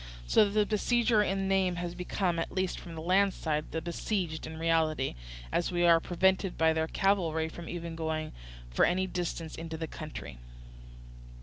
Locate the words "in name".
1.21-1.75